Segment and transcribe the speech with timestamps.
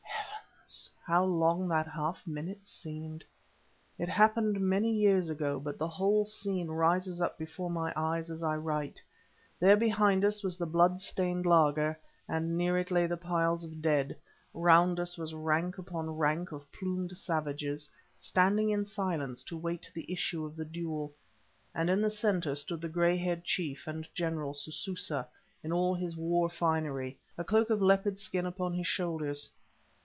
[0.01, 0.89] Heavens!
[1.15, 3.25] how long that half minute seemed!
[3.97, 8.41] It happened many years ago, but the whole scene rises up before my eyes as
[8.41, 9.01] I write.
[9.59, 13.81] There behind us was the blood stained laager, and near it lay the piles of
[13.81, 14.15] dead;
[14.53, 20.09] round us was rank upon rank of plumed savages, standing in silence to wait the
[20.09, 21.11] issue of the duel,
[21.75, 25.27] and in the centre stood the grey haired chief and general, Sususa,
[25.61, 29.51] in all his war finery, a cloak of leopard skin upon his shoulders.